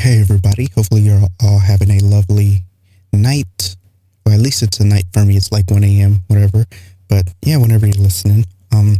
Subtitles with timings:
[0.00, 0.66] Hey, everybody.
[0.74, 2.64] Hopefully, you're all having a lovely
[3.12, 3.76] night.
[4.24, 5.36] Or at least it's a night for me.
[5.36, 6.64] It's like 1 a.m., whatever.
[7.06, 8.46] But yeah, whenever you're listening.
[8.72, 8.96] Um,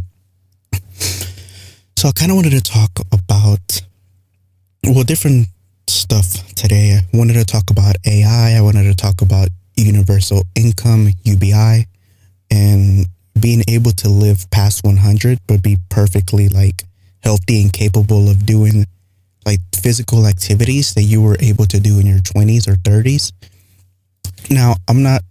[1.95, 3.81] so I kind of wanted to talk about,
[4.83, 5.47] well, different
[5.87, 6.99] stuff today.
[6.99, 8.55] I wanted to talk about AI.
[8.55, 11.87] I wanted to talk about universal income, UBI,
[12.51, 13.07] and
[13.39, 16.83] being able to live past 100, but be perfectly like
[17.23, 18.85] healthy and capable of doing
[19.45, 23.31] like physical activities that you were able to do in your 20s or 30s.
[24.49, 25.21] Now, I'm not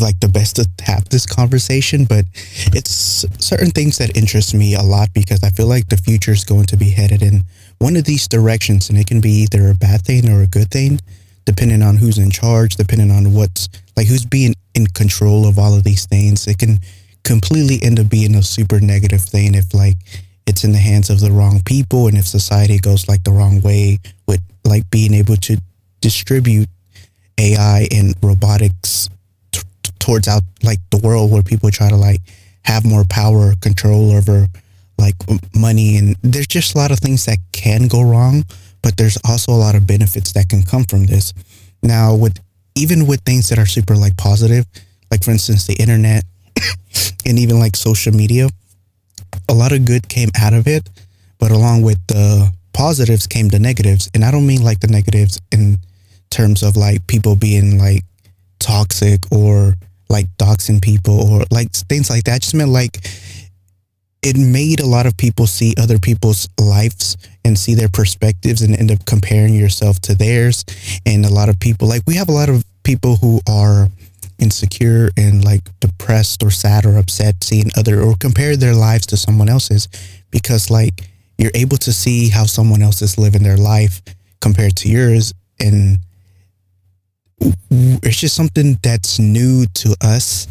[0.00, 2.24] like the best to have this conversation, but
[2.72, 6.44] it's certain things that interest me a lot because I feel like the future is
[6.44, 7.44] going to be headed in
[7.78, 10.70] one of these directions and it can be either a bad thing or a good
[10.70, 11.00] thing
[11.46, 15.74] depending on who's in charge, depending on what's like who's being in control of all
[15.74, 16.46] of these things.
[16.46, 16.80] It can
[17.24, 19.96] completely end up being a super negative thing if like
[20.46, 23.60] it's in the hands of the wrong people and if society goes like the wrong
[23.60, 25.56] way with like being able to
[26.00, 26.68] distribute
[27.38, 29.08] AI and robotics
[29.52, 29.62] t-
[29.98, 32.20] towards out like the world where people try to like
[32.64, 34.46] have more power control over
[34.98, 35.14] like
[35.54, 38.44] money and there's just a lot of things that can go wrong
[38.82, 41.34] but there's also a lot of benefits that can come from this.
[41.82, 42.38] Now with
[42.76, 44.64] even with things that are super like positive
[45.10, 46.24] like for instance the internet
[47.26, 48.48] and even like social media
[49.48, 50.88] a lot of good came out of it,
[51.38, 54.10] but along with the positives came the negatives.
[54.14, 55.78] And I don't mean like the negatives in
[56.30, 58.04] terms of like people being like
[58.58, 59.74] toxic or
[60.08, 62.34] like doxing people or like things like that.
[62.34, 62.98] I just meant like
[64.22, 68.76] it made a lot of people see other people's lives and see their perspectives and
[68.76, 70.64] end up comparing yourself to theirs.
[71.04, 73.88] And a lot of people, like we have a lot of people who are
[74.38, 79.16] insecure and like depressed or sad or upset seeing other or compare their lives to
[79.16, 79.88] someone else's
[80.30, 84.02] because like you're able to see how someone else is living their life
[84.40, 85.32] compared to yours.
[85.60, 85.98] And
[87.40, 90.46] it's just something that's new to us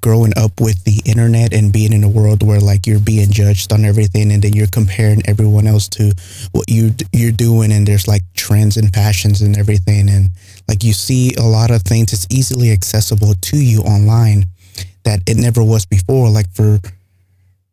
[0.00, 3.72] growing up with the internet and being in a world where like you're being judged
[3.72, 6.12] on everything and then you're comparing everyone else to
[6.52, 10.08] what you you're doing and there's like trends and fashions and everything.
[10.08, 10.30] And
[10.68, 14.44] like you see a lot of things it's easily accessible to you online
[15.04, 16.78] that it never was before like for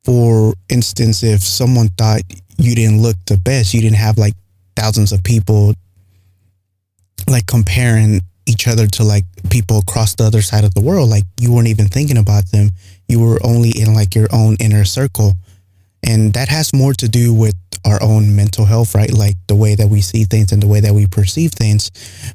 [0.04, 2.22] for instance if someone thought
[2.58, 4.34] you didn't look the best you didn't have like
[4.76, 5.74] thousands of people
[7.28, 11.10] like comparing each other to like people across the other side of the world.
[11.10, 12.70] Like you weren't even thinking about them.
[13.08, 15.34] You were only in like your own inner circle.
[16.04, 17.56] And that has more to do with
[17.86, 19.12] our own mental health, right?
[19.12, 21.92] Like the way that we see things and the way that we perceive things.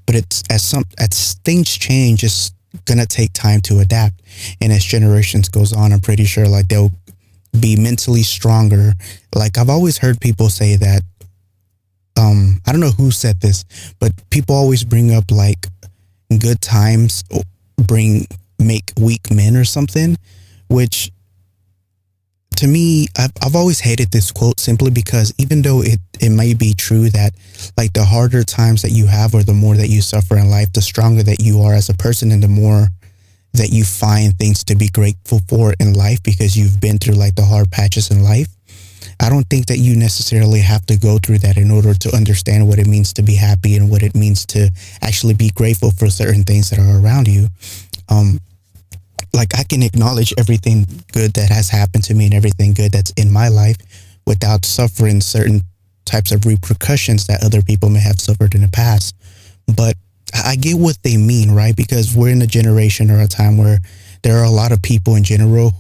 [0.07, 2.53] But it's as some as things change, it's
[2.85, 4.23] gonna take time to adapt.
[4.61, 6.93] And as generations goes on, I'm pretty sure like they'll
[7.59, 8.93] be mentally stronger.
[9.35, 11.03] Like I've always heard people say that
[12.17, 13.65] um I don't know who said this,
[13.99, 15.67] but people always bring up like
[16.39, 17.25] good times
[17.77, 18.27] bring
[18.59, 20.17] make weak men or something,
[20.69, 21.11] which
[22.61, 26.53] to me, I've, I've always hated this quote simply because even though it, it may
[26.53, 27.33] be true that
[27.79, 30.71] like the harder times that you have or the more that you suffer in life,
[30.75, 32.89] the stronger that you are as a person and the more
[33.55, 37.35] that you find things to be grateful for in life because you've been through like
[37.35, 38.49] the hard patches in life.
[39.19, 42.69] I don't think that you necessarily have to go through that in order to understand
[42.69, 44.71] what it means to be happy and what it means to
[45.01, 47.49] actually be grateful for certain things that are around you.
[48.11, 48.39] Um,
[49.33, 53.13] like I can acknowledge everything good that has happened to me and everything good that's
[53.13, 53.77] in my life
[54.27, 55.63] without suffering certain
[56.05, 59.15] types of repercussions that other people may have suffered in the past.
[59.77, 59.97] But
[60.35, 61.77] I get what they mean, right?
[61.77, 63.79] Because we're in a generation or a time where
[64.23, 65.73] there are a lot of people in general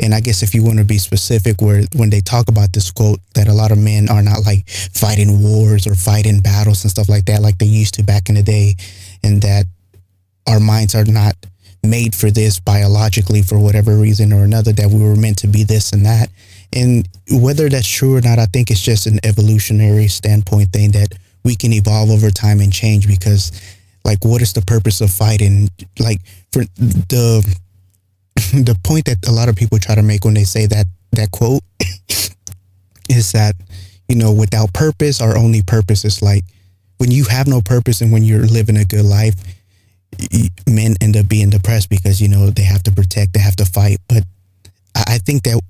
[0.00, 2.90] and I guess if you want to be specific, where when they talk about this
[2.90, 6.90] quote, that a lot of men are not like fighting wars or fighting battles and
[6.90, 8.76] stuff like that, like they used to back in the day,
[9.24, 9.66] and that
[10.46, 11.34] our minds are not
[11.82, 15.64] made for this biologically for whatever reason or another, that we were meant to be
[15.64, 16.30] this and that.
[16.72, 21.14] And whether that's true or not, I think it's just an evolutionary standpoint thing that
[21.44, 23.52] we can evolve over time and change because,
[24.04, 25.70] like, what is the purpose of fighting?
[25.98, 26.20] Like,
[26.52, 27.58] for the
[28.52, 31.30] the point that a lot of people try to make when they say that that
[31.30, 31.62] quote
[33.08, 33.54] is that
[34.08, 36.44] you know without purpose our only purpose is like
[36.98, 39.34] when you have no purpose and when you're living a good life
[40.66, 43.64] men end up being depressed because you know they have to protect they have to
[43.64, 44.24] fight but
[44.94, 45.60] i think that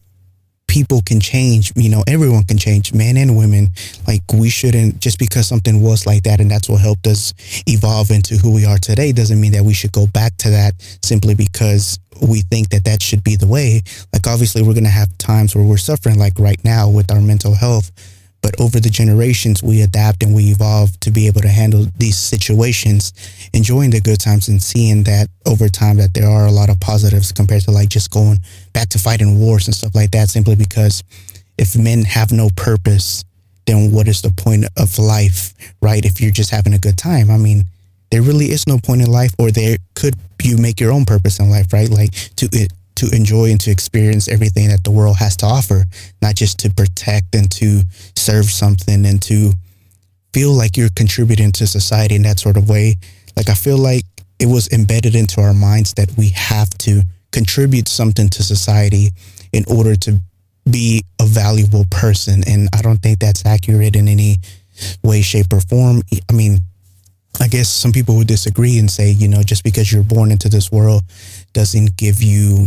[0.68, 3.68] people can change, you know, everyone can change, men and women.
[4.06, 7.34] Like we shouldn't just because something was like that and that's what helped us
[7.66, 10.74] evolve into who we are today doesn't mean that we should go back to that
[11.02, 11.98] simply because
[12.28, 13.80] we think that that should be the way.
[14.12, 17.20] Like obviously we're going to have times where we're suffering like right now with our
[17.20, 17.90] mental health,
[18.42, 22.16] but over the generations we adapt and we evolve to be able to handle these
[22.16, 23.12] situations
[23.52, 26.78] enjoying the good times and seeing that over time that there are a lot of
[26.80, 28.38] positives compared to like just going
[28.72, 31.02] back to fighting wars and stuff like that simply because
[31.58, 33.24] if men have no purpose
[33.66, 35.52] then what is the point of life
[35.82, 37.30] right if you're just having a good time?
[37.30, 37.64] I mean
[38.10, 41.38] there really is no point in life or there could you make your own purpose
[41.38, 41.88] in life right?
[41.90, 42.48] Like to
[42.98, 45.84] to enjoy and to experience everything that the world has to offer,
[46.20, 47.82] not just to protect and to
[48.16, 49.52] serve something and to
[50.32, 52.96] feel like you're contributing to society in that sort of way.
[53.36, 54.04] Like I feel like
[54.38, 57.02] it was embedded into our minds that we have to
[57.32, 59.10] contribute something to society
[59.52, 60.20] in order to
[60.70, 62.42] be a valuable person.
[62.46, 64.36] And I don't think that's accurate in any
[65.02, 66.02] way, shape, or form.
[66.28, 66.60] I mean,
[67.40, 70.48] I guess some people would disagree and say, you know, just because you're born into
[70.48, 71.02] this world
[71.52, 72.66] doesn't give you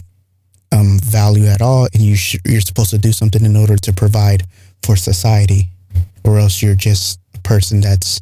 [0.72, 3.94] um, value at all, and you sh- you're supposed to do something in order to
[3.94, 4.44] provide
[4.84, 5.68] for society,
[6.24, 8.22] or else you're just a person that's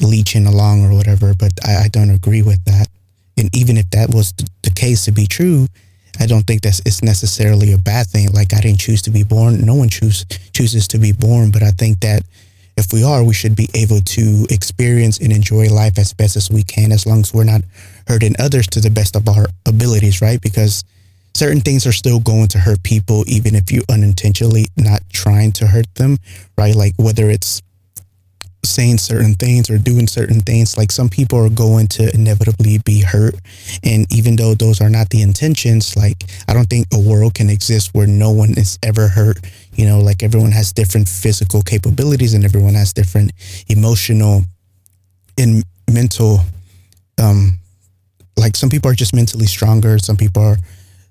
[0.00, 1.34] leeching along or whatever.
[1.34, 2.88] But I, I don't agree with that.
[3.36, 4.32] And even if that was
[4.62, 5.66] the case to be true,
[6.20, 8.30] I don't think that it's necessarily a bad thing.
[8.32, 9.64] Like I didn't choose to be born.
[9.64, 11.50] No one choose chooses to be born.
[11.50, 12.22] But I think that
[12.76, 16.50] if we are, we should be able to experience and enjoy life as best as
[16.50, 17.62] we can, as long as we're not
[18.08, 20.40] hurting others to the best of our abilities, right?
[20.40, 20.84] Because
[21.34, 25.66] certain things are still going to hurt people, even if you unintentionally not trying to
[25.66, 26.18] hurt them,
[26.58, 26.74] right?
[26.74, 27.62] Like whether it's
[28.64, 33.00] saying certain things or doing certain things, like some people are going to inevitably be
[33.00, 33.34] hurt.
[33.82, 37.50] And even though those are not the intentions, like I don't think a world can
[37.50, 39.38] exist where no one is ever hurt.
[39.74, 43.32] You know, like everyone has different physical capabilities and everyone has different
[43.68, 44.42] emotional
[45.38, 46.40] and mental
[47.20, 47.58] um
[48.36, 50.56] like some people are just mentally stronger some people are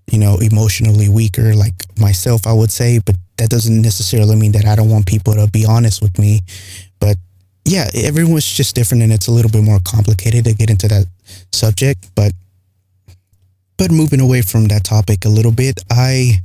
[0.09, 4.65] you know, emotionally weaker, like myself, I would say, but that doesn't necessarily mean that
[4.65, 6.42] I don't want people to be honest with me.
[7.00, 7.18] But
[7.65, 11.06] yeah, everyone's just different and it's a little bit more complicated to get into that
[11.51, 12.09] subject.
[12.15, 12.33] But,
[13.77, 16.42] but moving away from that topic a little bit, I,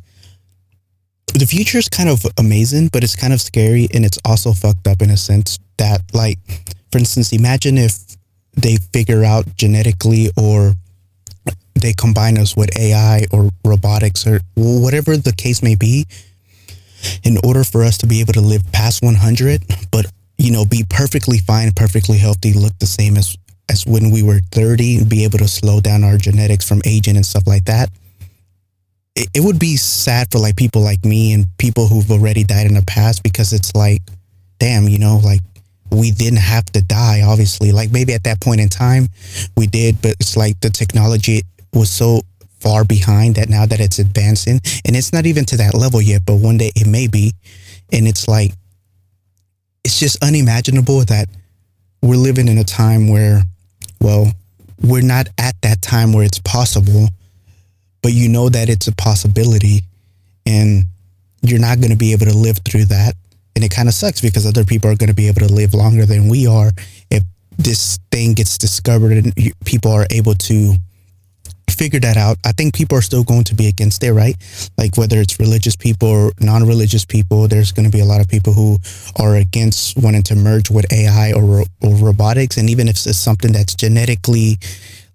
[1.35, 4.87] the future is kind of amazing, but it's kind of scary and it's also fucked
[4.87, 6.39] up in a sense that, like,
[6.93, 7.99] for instance, imagine if
[8.55, 10.73] they figure out genetically or
[11.81, 16.07] they combine us with AI or robotics or whatever the case may be
[17.23, 20.07] in order for us to be able to live past 100 but
[20.39, 23.37] you know be perfectly fine perfectly healthy look the same as
[23.69, 27.27] as when we were 30 be able to slow down our genetics from aging and
[27.27, 27.91] stuff like that
[29.15, 32.67] it, it would be sad for like people like me and people who've already died
[32.67, 34.01] in the past because it's like
[34.59, 35.41] damn you know like
[35.91, 37.73] we didn't have to die obviously.
[37.73, 39.09] Like maybe at that point in time
[39.57, 41.43] we did but it's like the technology
[41.77, 42.23] was so
[42.61, 46.23] far behind that now that it's advancing and it's not even to that level yet
[46.27, 47.33] but one day it may be.
[47.93, 48.53] And it's like
[49.85, 51.29] it's just unimaginable that
[52.03, 53.43] we're living in a time where
[54.01, 54.33] well
[54.83, 57.09] we're not at that time where it's possible
[58.03, 59.81] but you know that it's a possibility
[60.47, 60.85] and
[61.43, 63.15] you're not going to be able to live through that.
[63.55, 65.75] And it kind of sucks because other people are going to be able to live
[65.75, 66.71] longer than we are
[67.11, 67.23] if
[67.59, 69.33] this thing gets discovered and
[69.65, 70.77] people are able to
[71.71, 72.39] figure that out.
[72.45, 74.37] I think people are still going to be against it, right?
[74.79, 78.29] Like whether it's religious people or non-religious people, there's going to be a lot of
[78.29, 78.79] people who
[79.19, 82.57] are against wanting to merge with AI or, or robotics.
[82.57, 84.59] And even if it's something that's genetically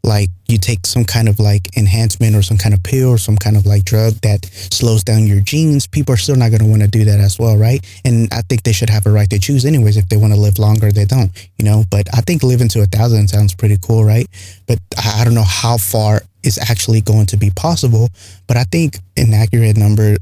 [0.04, 3.38] like you take some kind of like enhancement or some kind of pill or some
[3.38, 6.66] kind of like drug that slows down your genes, people are still not going to
[6.66, 7.86] want to do that as well, right?
[8.04, 9.98] And I think they should have a right to choose anyways.
[9.98, 11.84] If they want to live longer, they don't, you know.
[11.90, 14.28] But I think living to a thousand sounds pretty cool, right?
[14.68, 18.10] But I don't know how far is actually going to be possible.
[18.48, 20.18] But I think an accurate number,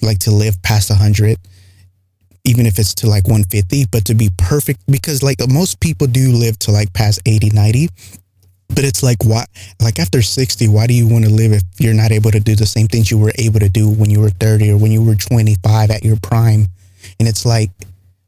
[0.00, 1.38] like to live past a hundred,
[2.44, 6.32] even if it's to like 150, but to be perfect, because like most people do
[6.32, 7.88] live to like past 80, 90
[8.74, 9.44] but it's like why
[9.80, 12.54] like after 60 why do you want to live if you're not able to do
[12.54, 15.04] the same things you were able to do when you were 30 or when you
[15.04, 16.66] were 25 at your prime?
[17.18, 17.70] And it's like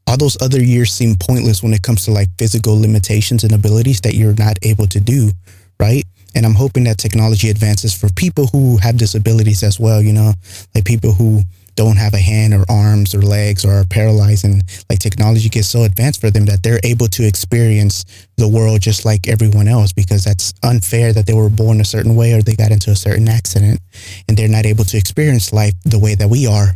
[0.07, 4.01] all those other years seem pointless when it comes to like physical limitations and abilities
[4.01, 5.31] that you're not able to do
[5.79, 6.05] right?
[6.35, 10.33] And i'm hoping that technology advances for people who have disabilities as well you know?
[10.73, 11.41] Like people who
[11.75, 15.67] don't have a hand or arms or legs or are paralyzed and like technology gets
[15.67, 18.05] so advanced for them that they're able to experience
[18.37, 22.15] the world just like everyone else because that's unfair that they were born a certain
[22.15, 23.79] way or they got into a certain accident
[24.27, 26.75] and they're not able to experience life the way that we are.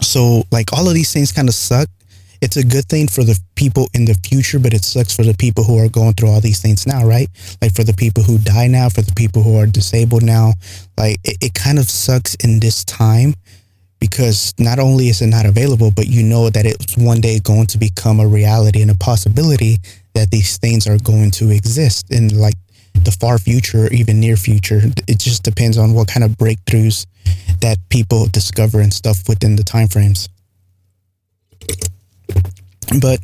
[0.00, 1.88] So like all of these things kind of suck.
[2.40, 5.34] It's a good thing for the people in the future, but it sucks for the
[5.34, 7.28] people who are going through all these things now, right?
[7.60, 10.54] Like for the people who die now, for the people who are disabled now,
[10.96, 13.34] like it, it kind of sucks in this time
[14.00, 17.66] because not only is it not available, but you know that it's one day going
[17.68, 19.76] to become a reality and a possibility
[20.14, 22.54] that these things are going to exist in like
[23.04, 24.80] the far future or even near future.
[25.06, 27.06] It just depends on what kind of breakthroughs
[27.60, 30.28] that people discover and stuff within the time frames.
[33.00, 33.20] But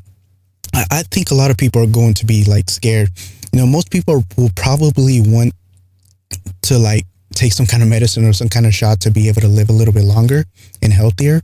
[0.91, 3.09] I think a lot of people are going to be like scared.
[3.53, 5.55] You know, most people will probably want
[6.63, 7.07] to like
[7.37, 9.69] take some kind of medicine or some kind of shot to be able to live
[9.69, 10.45] a little bit longer
[10.83, 11.43] and healthier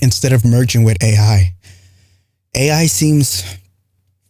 [0.00, 1.54] instead of merging with AI.
[2.54, 3.44] AI seems,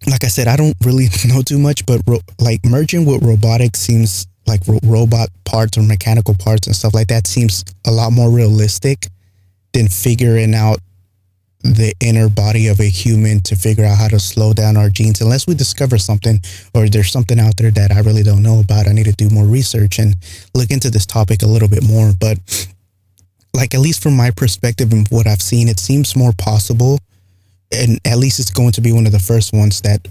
[0.07, 3.81] like I said, I don't really know too much, but ro- like merging with robotics
[3.81, 8.13] seems like ro- robot parts or mechanical parts and stuff like that seems a lot
[8.13, 9.09] more realistic
[9.73, 10.79] than figuring out
[11.63, 15.21] the inner body of a human to figure out how to slow down our genes
[15.21, 16.41] unless we discover something
[16.75, 18.89] or there's something out there that I really don't know about.
[18.89, 20.17] I need to do more research and
[20.55, 22.13] look into this topic a little bit more.
[22.19, 22.39] But
[23.55, 26.99] like at least from my perspective and what I've seen, it seems more possible
[27.71, 30.07] and at least it's going to be one of the first ones that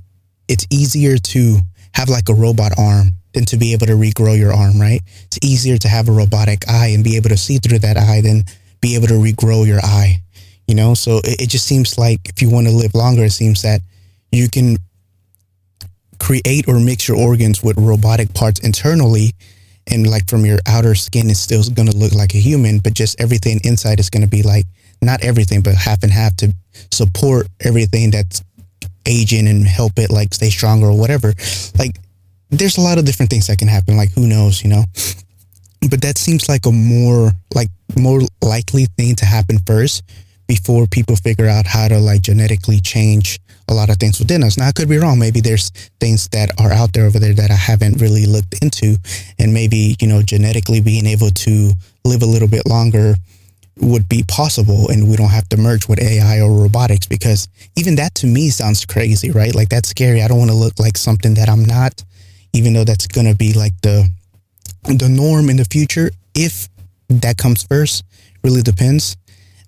[0.47, 1.57] it's easier to
[1.93, 5.01] have like a robot arm than to be able to regrow your arm, right?
[5.25, 8.21] It's easier to have a robotic eye and be able to see through that eye
[8.21, 8.43] than
[8.81, 10.21] be able to regrow your eye
[10.71, 10.93] you know?
[10.93, 13.81] So it, it just seems like if you want to live longer it seems that
[14.31, 14.77] you can
[16.17, 19.33] create or mix your organs with robotic parts internally
[19.87, 22.93] and like from your outer skin it's still going to look like a human but
[22.93, 24.65] just everything inside is going to be like
[25.01, 26.53] not everything but half and half to
[26.91, 28.41] support everything that's
[29.05, 31.33] aging and help it like stay stronger or whatever.
[31.77, 31.97] Like
[32.49, 34.83] there's a lot of different things that can happen like who knows you know?
[35.89, 40.03] But that seems like a more like more likely thing to happen first
[40.51, 43.39] before people figure out how to like genetically change
[43.69, 44.57] a lot of things within us.
[44.57, 45.17] Now, I could be wrong.
[45.17, 45.69] Maybe there's
[46.01, 48.97] things that are out there over there that I haven't really looked into.
[49.39, 51.71] And maybe, you know, genetically being able to
[52.03, 53.15] live a little bit longer
[53.79, 57.95] would be possible and we don't have to merge with AI or robotics because even
[57.95, 59.55] that to me sounds crazy, right?
[59.55, 60.21] Like that's scary.
[60.21, 62.03] I don't want to look like something that I'm not,
[62.51, 64.09] even though that's going to be like the
[64.83, 66.67] the norm in the future if
[67.07, 68.03] that comes first.
[68.43, 69.15] Really depends.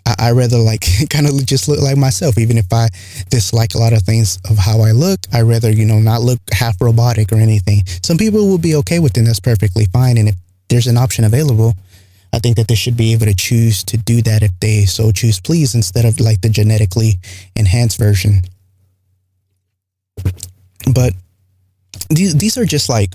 [0.05, 2.89] I, I rather like kind of just look like myself, even if I
[3.29, 5.19] dislike a lot of things of how I look.
[5.31, 7.83] I rather, you know, not look half robotic or anything.
[8.03, 9.21] Some people will be okay with it.
[9.21, 10.17] That's perfectly fine.
[10.17, 10.35] And if
[10.69, 11.73] there's an option available,
[12.33, 15.11] I think that they should be able to choose to do that if they so
[15.11, 17.19] choose, please, instead of like the genetically
[17.55, 18.41] enhanced version.
[20.93, 21.13] But
[22.09, 23.13] these these are just like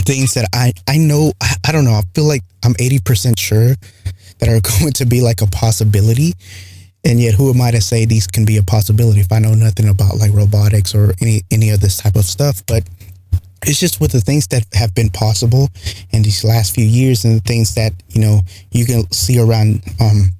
[0.00, 3.74] things that I I know I, I don't know I feel like I'm 80% sure
[4.42, 6.34] that are going to be like a possibility.
[7.04, 9.54] And yet, who am I to say these can be a possibility if I know
[9.54, 12.62] nothing about like robotics or any any of this type of stuff?
[12.66, 12.88] But
[13.66, 15.68] it's just with the things that have been possible
[16.10, 19.82] in these last few years and the things that you know you can see around
[20.00, 20.30] um,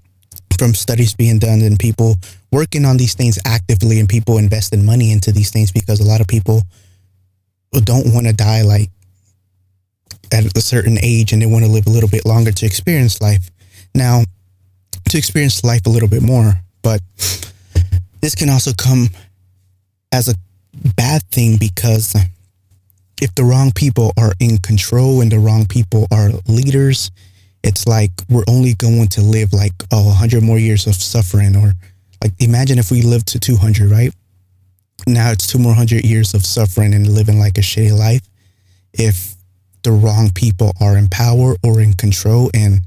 [0.57, 2.15] from studies being done and people
[2.53, 6.21] working on these things actively and people investing money into these things because a lot
[6.21, 6.63] of people
[7.85, 8.89] don't want to die like
[10.31, 13.21] at a certain age and they want to live a little bit longer to experience
[13.21, 13.51] life.
[13.95, 14.23] Now,
[15.09, 17.01] to experience life a little bit more, but
[18.21, 19.09] this can also come
[20.13, 20.35] as a
[20.97, 22.17] bad thing because
[23.21, 27.11] if the wrong people are in control and the wrong people are leaders,
[27.63, 31.75] it's like we're only going to live like oh, 100 more years of suffering or
[32.23, 34.13] like imagine if we lived to 200, right?
[35.07, 38.23] Now it's two more hundred years of suffering and living like a shitty life
[38.93, 39.35] if
[39.83, 42.83] the wrong people are in power or in control and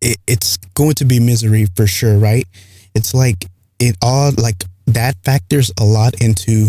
[0.00, 2.46] it, it's going to be misery for sure, right?
[2.94, 3.46] It's like
[3.78, 6.68] it all like that factors a lot into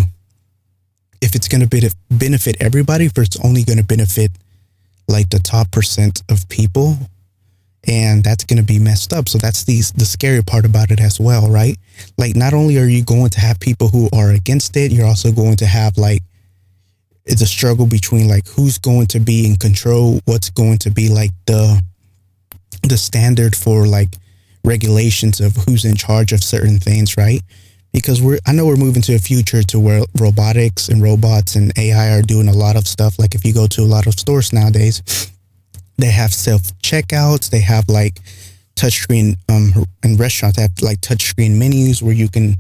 [1.22, 4.32] if it's going to benefit everybody, if it's only going to benefit
[5.08, 6.98] like the top percent of people,
[7.88, 9.30] and that's going to be messed up.
[9.30, 11.78] So that's the the scary part about it as well, right?
[12.18, 15.32] Like not only are you going to have people who are against it, you're also
[15.32, 16.22] going to have like
[17.26, 21.10] it's a struggle between like who's going to be in control, what's going to be
[21.10, 21.82] like the
[22.84, 24.10] the standard for like
[24.64, 27.42] regulations of who's in charge of certain things, right?
[27.94, 31.74] Because we're I know we're moving to a future to where robotics and robots and
[31.78, 33.20] AI are doing a lot of stuff.
[33.20, 35.02] Like if you go to a lot of stores nowadays,
[35.98, 38.20] they have self checkouts, they have like
[38.76, 42.56] touchscreen um and restaurants have like touchscreen menus where you can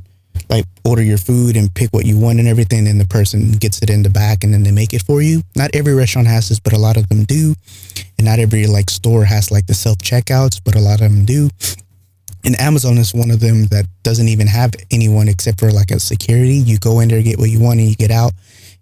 [0.49, 3.81] like order your food and pick what you want and everything and the person gets
[3.81, 5.41] it in the back and then they make it for you.
[5.55, 7.55] Not every restaurant has this but a lot of them do.
[8.17, 11.25] And not every like store has like the self checkouts but a lot of them
[11.25, 11.49] do.
[12.43, 15.99] And amazon is one of them that doesn't even have anyone except for like a
[15.99, 16.55] security.
[16.55, 18.33] You go in there get what you want and you get out.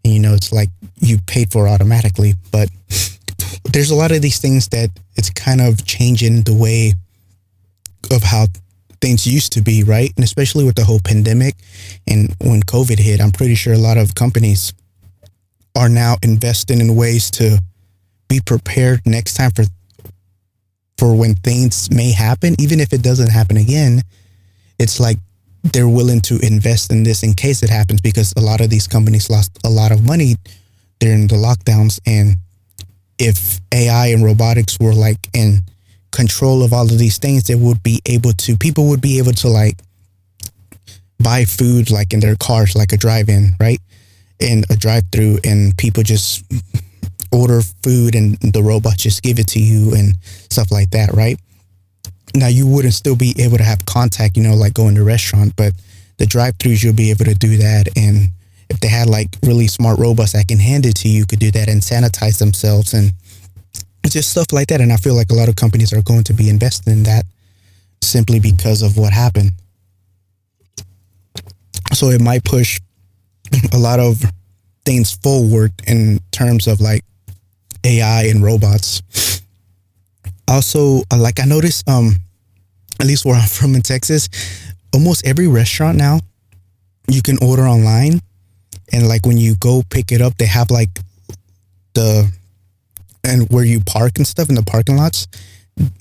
[0.04, 0.70] And you know it's like
[1.02, 2.34] you paid for automatically.
[2.52, 2.70] But
[3.66, 6.94] there's a lot of these things that it's kind of changing the way
[8.12, 8.48] of how
[9.02, 10.12] things used to be, right?
[10.16, 11.56] And especially with the whole pandemic
[12.08, 14.74] and when COVID hit, I'm pretty sure a lot of companies
[15.76, 17.62] are now investing in ways to
[18.28, 19.66] be prepared next time for
[20.98, 24.02] for when things may happen, even if it doesn't happen again.
[24.78, 25.18] It's like
[25.64, 28.88] they're willing to invest in this in case it happens because a lot of these
[28.88, 30.36] companies lost a lot of money
[31.00, 32.36] during the lockdowns and
[33.18, 35.62] if AI and robotics were like in
[36.12, 39.34] control of all of these things, they would be able to people would be able
[39.34, 39.80] to like
[41.22, 43.80] buy food like in their cars, like a drive-in, right?
[44.40, 46.44] In a drive-through, and people just
[47.32, 51.40] order food, and the robot just give it to you and stuff like that, right?
[52.36, 55.56] Now you wouldn't still be able to have contact, you know, like going to restaurant,
[55.56, 55.74] but
[56.18, 58.30] the drive-throughs you'll be able to do that and
[58.70, 61.52] if they had like really smart robots that can hand it to you, could do
[61.52, 63.12] that and sanitize themselves and
[64.08, 64.82] just stuff like that.
[64.82, 67.26] And I feel like a lot of companies are going to be investing in that
[68.02, 69.52] simply because of what happened.
[71.94, 72.80] So it might push
[73.74, 74.24] a lot of
[74.86, 77.04] things forward in terms of like
[77.84, 79.02] AI and robots.
[80.48, 82.16] Also, uh, like I noticed, um,
[83.00, 84.30] at least where I'm from in Texas,
[84.94, 86.20] almost every restaurant now
[87.08, 88.22] you can order online
[88.92, 90.90] and like when you go pick it up, they have like
[91.94, 92.32] the
[93.30, 95.28] and where you park and stuff in the parking lots.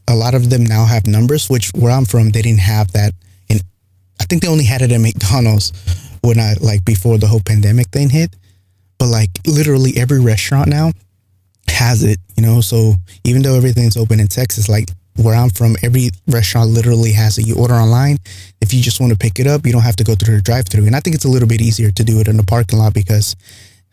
[0.08, 3.12] A lot of them now have numbers, which where I'm from, they didn't have that.
[3.48, 3.62] And
[4.20, 5.72] I think they only had it at McDonald's
[6.22, 8.34] when I like before the whole pandemic thing hit.
[8.98, 10.90] But like literally every restaurant now
[11.68, 12.60] has it, you know.
[12.60, 12.94] So
[13.24, 17.46] even though everything's open in Texas, like where I'm from, every restaurant literally has it.
[17.46, 18.18] You order online.
[18.60, 20.42] If you just want to pick it up, you don't have to go through the
[20.42, 20.86] drive through.
[20.86, 22.94] And I think it's a little bit easier to do it in the parking lot
[22.94, 23.36] because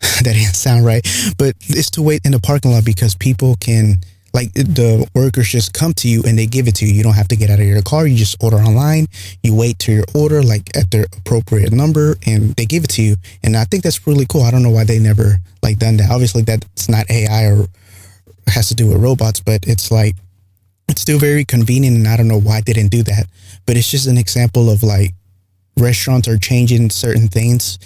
[0.00, 1.06] that didn't sound right.
[1.38, 3.96] But it's to wait in the parking lot because people can
[4.36, 6.92] like the workers just come to you and they give it to you.
[6.92, 8.06] You don't have to get out of your car.
[8.06, 9.06] You just order online.
[9.42, 13.02] You wait to your order like at their appropriate number and they give it to
[13.02, 13.16] you.
[13.42, 14.42] And I think that's really cool.
[14.42, 16.10] I don't know why they never like done that.
[16.10, 17.66] Obviously that's not AI or
[18.48, 20.14] has to do with robots, but it's like
[20.88, 23.26] it's still very convenient and I don't know why they didn't do that.
[23.64, 25.12] But it's just an example of like
[25.78, 27.78] restaurants are changing certain things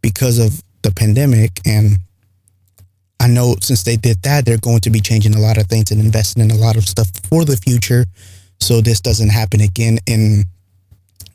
[0.00, 1.98] because of the pandemic and
[3.20, 5.90] I know since they did that, they're going to be changing a lot of things
[5.90, 8.04] and investing in a lot of stuff for the future.
[8.60, 10.44] So this doesn't happen again and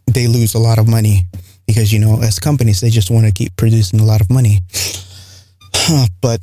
[0.08, 1.26] they lose a lot of money
[1.68, 4.60] because, you know, as companies, they just want to keep producing a lot of money.
[6.22, 6.40] but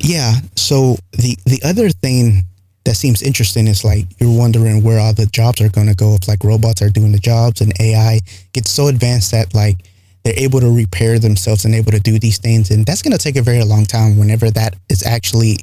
[0.00, 2.44] yeah, so the, the other thing
[2.84, 6.14] that seems interesting is like you're wondering where all the jobs are going to go
[6.14, 8.18] if like robots are doing the jobs and AI
[8.52, 9.76] gets so advanced that like
[10.24, 13.18] they're able to repair themselves and able to do these things and that's going to
[13.18, 15.56] take a very long time whenever that is actually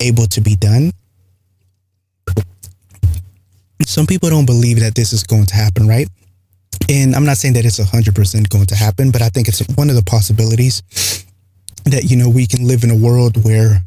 [0.00, 0.92] able to be done
[3.84, 6.08] some people don't believe that this is going to happen right
[6.88, 9.90] and i'm not saying that it's 100% going to happen but i think it's one
[9.90, 10.82] of the possibilities
[11.84, 13.82] that you know we can live in a world where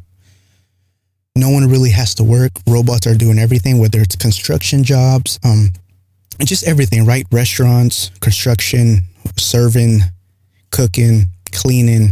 [1.36, 2.52] no one really has to work.
[2.66, 5.68] Robots are doing everything, whether it's construction jobs, um,
[6.40, 7.26] just everything, right?
[7.30, 9.02] Restaurants, construction,
[9.36, 10.00] serving,
[10.70, 12.10] cooking, cleaning,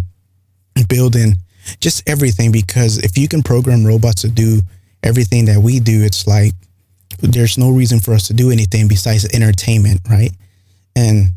[0.88, 1.36] building,
[1.80, 2.52] just everything.
[2.52, 4.60] Because if you can program robots to do
[5.02, 6.52] everything that we do, it's like
[7.20, 10.32] there's no reason for us to do anything besides entertainment, right?
[10.96, 11.28] And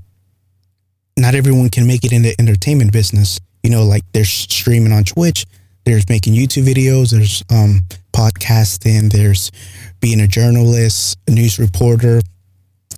[1.18, 3.40] not everyone can make it in the entertainment business.
[3.64, 5.46] You know, like they're streaming on Twitch
[5.88, 7.80] there's making YouTube videos, there's um,
[8.12, 9.52] podcasting, there's
[10.02, 12.20] being a journalist, a news reporter.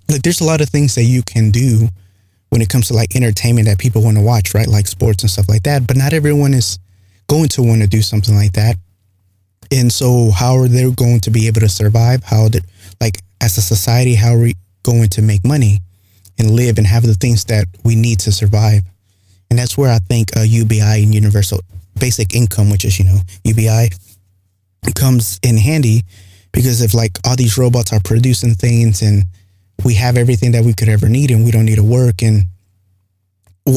[0.08, 1.88] Like there's a lot of things that you can do
[2.50, 4.68] when it comes to like entertainment that people want to watch, right?
[4.68, 5.86] Like sports and stuff like that.
[5.86, 6.78] But not everyone is
[7.28, 8.76] going to want to do something like that.
[9.72, 12.24] And so how are they going to be able to survive?
[12.24, 12.64] How did,
[13.00, 15.78] like as a society, how are we going to make money
[16.38, 18.82] and live and have the things that we need to survive?
[19.48, 21.60] And that's where I think uh, UBI and universal
[21.98, 23.90] basic income, which is, you know, UBI,
[24.94, 26.02] comes in handy
[26.52, 29.24] because if like all these robots are producing things and
[29.84, 32.22] we have everything that we could ever need and we don't need to work.
[32.22, 32.44] And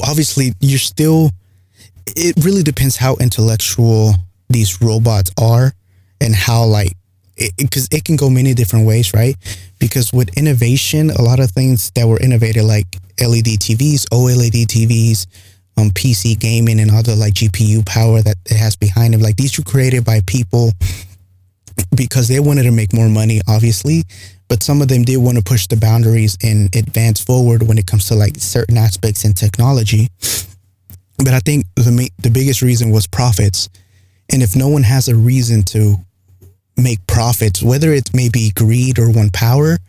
[0.04, 1.30] obviously you're still
[2.06, 4.14] it really depends how intellectual
[4.50, 5.74] these robots are
[6.20, 6.94] and how like
[7.58, 9.36] because it, it, it, can go many different ways right?
[9.80, 12.88] Because with innovation a lot of things that were innovated like
[13.20, 15.28] led tvs oled tvs
[15.78, 19.58] um, PC gaming and the like GPU power that it has behind them Like these
[19.58, 20.72] were created by people
[21.96, 24.04] because they wanted to make more money, obviously,
[24.54, 27.88] but some of them did want to push the boundaries and advance forward when it
[27.88, 30.10] comes to like certain aspects in technology.
[31.18, 33.68] But I think the the biggest reason was profits,
[34.32, 35.96] and if no one has a reason to
[36.78, 39.80] make profits, whether it may be greed or one power.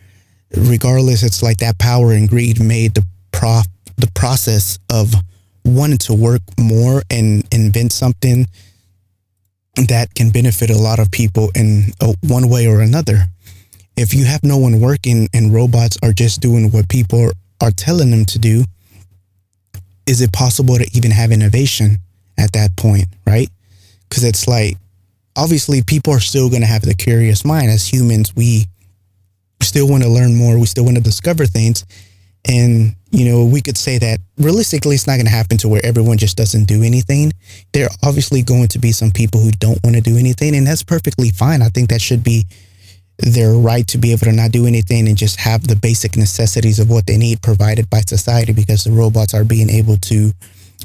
[0.56, 3.66] Regardless, it's like that power and greed made the prof
[3.98, 5.12] the process of
[5.66, 8.46] wanting to work more and invent something
[9.76, 13.26] that can benefit a lot of people in a, one way or another.
[13.96, 17.30] If you have no one working and robots are just doing what people
[17.60, 18.64] are telling them to do,
[20.06, 21.98] is it possible to even have innovation
[22.38, 23.48] at that point, right?
[24.08, 24.76] Because it's like,
[25.36, 27.70] obviously, people are still going to have the curious mind.
[27.70, 28.66] As humans, we
[29.62, 31.84] still want to learn more, we still want to discover things.
[32.46, 35.84] And, you know, we could say that realistically, it's not going to happen to where
[35.84, 37.32] everyone just doesn't do anything.
[37.72, 40.66] There are obviously going to be some people who don't want to do anything, and
[40.66, 41.62] that's perfectly fine.
[41.62, 42.44] I think that should be
[43.18, 46.80] their right to be able to not do anything and just have the basic necessities
[46.80, 50.32] of what they need provided by society because the robots are being able to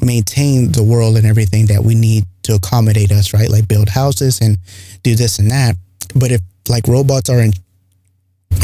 [0.02, 3.50] maintain the world and everything that we need to accommodate us, right?
[3.50, 4.58] Like build houses and
[5.04, 5.76] do this and that.
[6.16, 7.54] But if like robots are in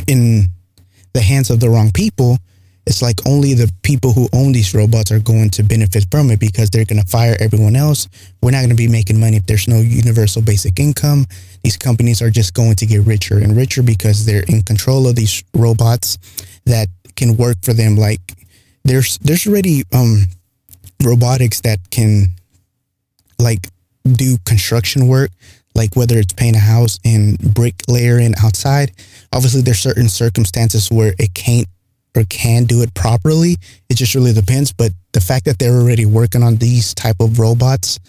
[0.07, 0.45] in
[1.13, 2.37] the hands of the wrong people,
[2.85, 6.39] it's like only the people who own these robots are going to benefit from it
[6.39, 8.07] because they're going to fire everyone else.
[8.41, 11.25] We're not going to be making money if there's no universal basic income.
[11.63, 15.15] These companies are just going to get richer and richer because they're in control of
[15.15, 16.17] these robots
[16.65, 17.95] that can work for them.
[17.95, 18.21] Like
[18.83, 20.25] there's there's already um,
[21.03, 22.27] robotics that can
[23.39, 23.67] like
[24.03, 25.31] do construction work
[25.75, 28.91] like whether it's paint a house and brick layering outside.
[29.33, 31.67] Obviously, there's certain circumstances where it can't
[32.15, 33.57] or can do it properly.
[33.89, 34.71] It just really depends.
[34.71, 37.99] But the fact that they're already working on these type of robots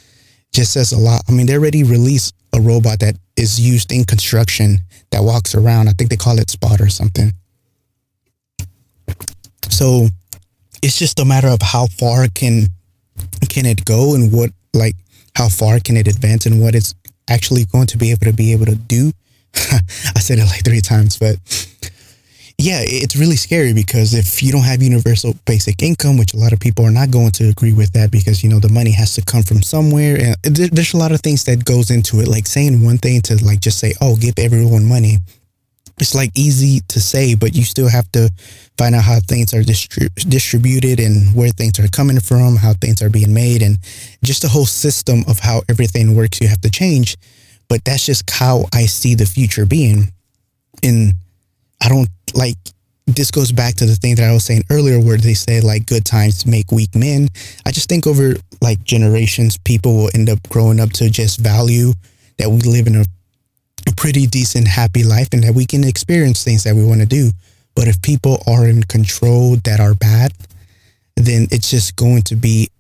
[0.53, 1.23] just says a lot.
[1.29, 4.79] I mean, they already released a robot that is used in construction
[5.11, 5.89] that walks around.
[5.89, 7.33] I think they call it Spot or something.
[9.69, 10.09] So
[10.83, 12.69] it's just a matter of how far can
[13.49, 14.95] can it go and what like
[15.35, 16.95] how far can it advance and what it's
[17.29, 19.13] actually going to be able to be able to do.
[19.55, 21.37] I said it like three times, but
[22.59, 26.55] yeah, it's really scary because if you don't have universal basic income, which a lot
[26.55, 29.15] of people are not going to agree with that because, you know, the money has
[29.15, 30.35] to come from somewhere.
[30.43, 32.29] And there's a lot of things that goes into it.
[32.29, 35.19] Like saying one thing to like just say, oh, give everyone money.
[35.99, 38.31] It's like easy to say, but you still have to
[38.79, 43.03] find out how things are distri- distributed and where things are coming from, how things
[43.03, 43.79] are being made, and
[44.23, 46.41] just the whole system of how everything works.
[46.41, 47.17] You have to change.
[47.69, 50.13] But that's just how I see the future being.
[50.83, 51.15] In
[51.83, 52.57] I don't like
[53.07, 55.87] this goes back to the thing that I was saying earlier where they say like
[55.87, 57.29] good times make weak men.
[57.65, 61.93] I just think over like generations, people will end up growing up to just value
[62.39, 63.05] that we live in a,
[63.89, 67.07] a pretty decent, happy life and that we can experience things that we want to
[67.07, 67.31] do.
[67.77, 70.33] But if people are in control that are bad,
[71.15, 72.71] then it's just going to be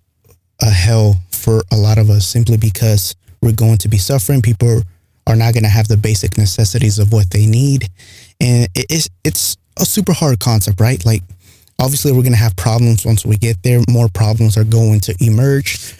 [0.61, 4.43] a hell for a lot of us simply because we're going to be suffering.
[4.43, 4.83] People
[5.27, 7.89] are not going to have the basic necessities of what they need
[8.41, 11.05] and it's it's a super hard concept, right?
[11.05, 11.23] Like
[11.79, 13.81] obviously we're gonna have problems once we get there.
[13.89, 15.95] More problems are going to emerge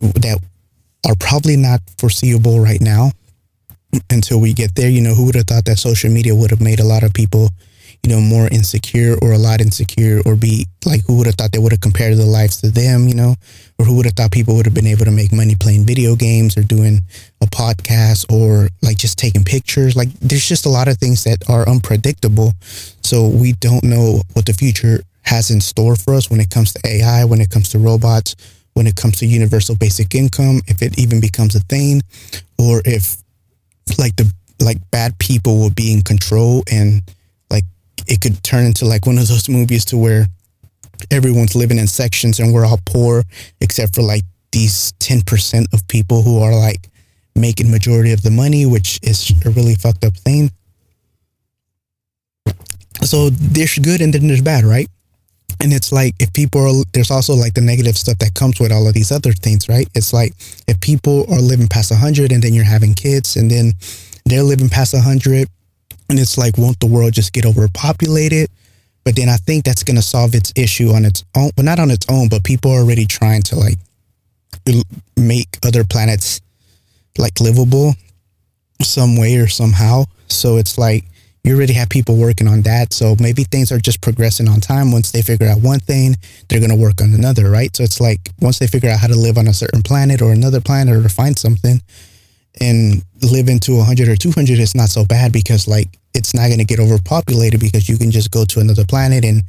[0.00, 0.38] that
[1.06, 3.12] are probably not foreseeable right now
[4.10, 4.88] until we get there.
[4.88, 7.12] You know, who would have thought that social media would have made a lot of
[7.12, 7.50] people
[8.02, 11.52] you know, more insecure or a lot insecure or be like, who would have thought
[11.52, 13.36] they would have compared their lives to them, you know,
[13.78, 16.16] or who would have thought people would have been able to make money playing video
[16.16, 17.00] games or doing
[17.40, 19.94] a podcast or like just taking pictures.
[19.94, 22.54] Like there's just a lot of things that are unpredictable.
[23.02, 26.72] So we don't know what the future has in store for us when it comes
[26.72, 28.34] to AI, when it comes to robots,
[28.74, 32.02] when it comes to universal basic income, if it even becomes a thing,
[32.58, 33.16] or if
[33.96, 34.28] like the
[34.60, 37.02] like bad people will be in control and
[38.06, 40.26] it could turn into like one of those movies to where
[41.10, 43.22] everyone's living in sections and we're all poor
[43.60, 46.88] except for like these 10% of people who are like
[47.34, 50.50] making majority of the money which is a really fucked up thing.
[53.02, 54.88] So there's good and then there's bad right?
[55.60, 58.72] And it's like if people are there's also like the negative stuff that comes with
[58.72, 59.88] all of these other things right?
[59.94, 60.34] It's like
[60.68, 63.72] if people are living past 100 and then you're having kids and then
[64.26, 65.48] they're living past 100
[66.08, 68.50] and it's like, won't the world just get overpopulated?
[69.04, 71.78] But then I think that's going to solve its issue on its own, but not
[71.78, 73.78] on its own, but people are already trying to like
[75.16, 76.40] make other planets
[77.18, 77.94] like livable
[78.80, 80.04] some way or somehow.
[80.28, 81.04] So it's like
[81.44, 82.92] you already have people working on that.
[82.92, 84.92] So maybe things are just progressing on time.
[84.92, 86.16] Once they figure out one thing,
[86.48, 87.74] they're going to work on another, right?
[87.76, 90.32] So it's like once they figure out how to live on a certain planet or
[90.32, 91.82] another planet or find something
[92.60, 96.58] and live into 100 or 200, it's not so bad because like it's not going
[96.58, 99.42] to get overpopulated because you can just go to another planet and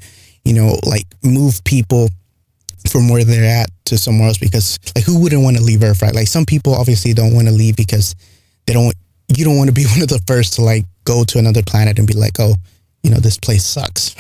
[0.46, 2.10] you know like move people
[2.90, 6.02] from where they're at to somewhere else because like who wouldn't want to leave earth
[6.02, 8.16] right like some people obviously don't want to leave because
[8.66, 8.94] they don't
[9.38, 12.00] you don't want to be one of the first to like go to another planet
[12.00, 12.56] and be like, oh,
[13.02, 14.16] you know, this place sucks.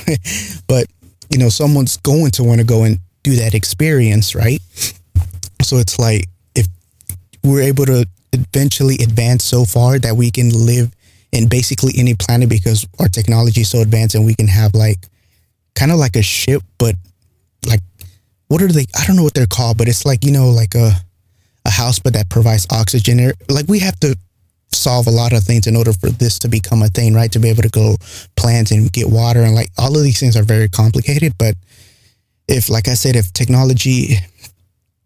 [0.67, 0.87] but,
[1.29, 4.61] you know, someone's going to want to go and do that experience, right?
[5.61, 6.67] So it's like if
[7.43, 10.91] we're able to eventually advance so far that we can live
[11.31, 15.07] in basically any planet because our technology is so advanced and we can have like
[15.75, 16.95] kind of like a ship, but
[17.65, 17.81] like
[18.47, 18.85] what are they?
[18.95, 20.91] I don't know what they're called, but it's like you know like a
[21.65, 23.31] a house, but that provides oxygen.
[23.49, 24.17] Like we have to
[24.71, 27.31] solve a lot of things in order for this to become a thing, right?
[27.31, 27.95] To be able to go
[28.35, 31.33] plant and get water and like all of these things are very complicated.
[31.37, 31.55] But
[32.47, 34.17] if, like I said, if technology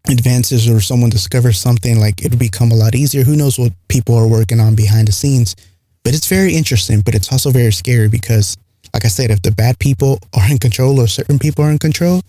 [0.09, 3.23] advances or someone discovers something, like it'll become a lot easier.
[3.23, 5.55] Who knows what people are working on behind the scenes?
[6.03, 8.55] But it's very interesting, but it's also very scary because,
[8.93, 11.79] like I said, if the bad people are in control or certain people are in
[11.79, 12.21] control,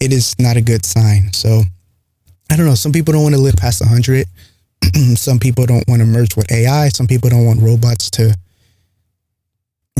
[0.00, 1.32] it is not a good sign.
[1.32, 1.62] So
[2.50, 2.74] I don't know.
[2.74, 4.26] Some people don't want to live past 100.
[5.16, 6.88] some people don't want to merge with AI.
[6.88, 8.36] Some people don't want robots to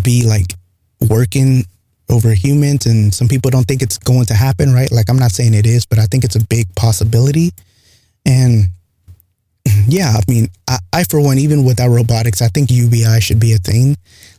[0.02, 0.54] be like
[1.08, 1.64] working
[2.12, 2.86] over humans.
[2.86, 4.90] And some people don't think it's going to happen, right?
[4.92, 7.50] Like, I'm not saying it is, but I think it's a big possibility.
[8.26, 8.66] And
[9.86, 13.54] yeah, I mean, I, I for one, even without robotics, I think UBI should be
[13.54, 13.96] a thing.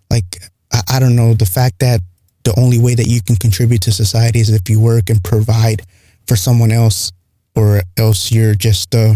[0.09, 0.25] Like,
[0.71, 1.99] I, I don't know, the fact that
[2.43, 5.81] the only way that you can contribute to society is if you work and provide
[6.27, 7.11] for someone else,
[7.55, 9.13] or else you're just uh,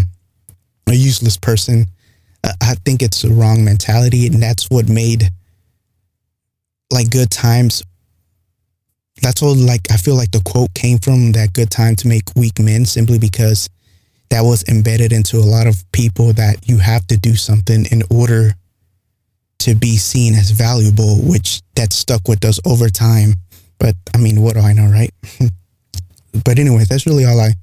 [0.87, 1.87] a useless person.
[2.61, 5.29] I think it's the wrong mentality, and that's what made
[6.91, 7.83] like good times.
[9.21, 9.55] That's all.
[9.55, 12.85] Like I feel like the quote came from that good time to make weak men,
[12.85, 13.69] simply because
[14.29, 18.03] that was embedded into a lot of people that you have to do something in
[18.09, 18.53] order
[19.59, 23.33] to be seen as valuable, which that stuck with us over time.
[23.79, 25.13] But I mean, what do I know, right?
[26.45, 27.53] but anyway, that's really all I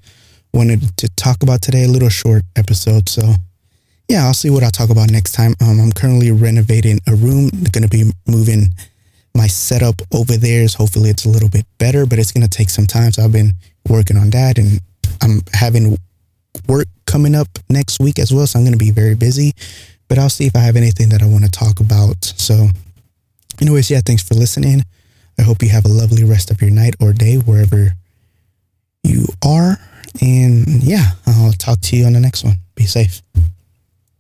[0.53, 1.85] wanted to talk about today.
[1.85, 3.09] A little short episode.
[3.09, 3.35] So,
[4.09, 5.55] yeah, I'll see what I'll talk about next time.
[5.61, 7.51] Um, I'm currently renovating a room.
[7.73, 8.75] Going to be moving
[9.37, 12.57] my setup over there is hopefully, it's a little bit better, but it's going to
[12.57, 13.13] take some time.
[13.13, 13.53] So, I've been
[13.89, 14.81] working on that and
[15.23, 15.97] I'm having
[16.69, 18.47] work coming up next week as well.
[18.47, 19.53] So, I'm going to be very busy,
[20.09, 22.25] but I'll see if I have anything that I want to talk about.
[22.25, 22.69] So,
[23.61, 24.85] anyways, yeah, thanks for listening.
[25.39, 27.93] I hope you have a lovely rest of your night or day wherever
[29.03, 29.79] you are.
[30.21, 32.59] And yeah, I'll talk to you on the next one.
[32.75, 33.21] Be safe.